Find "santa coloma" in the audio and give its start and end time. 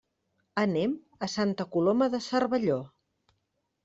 1.33-2.07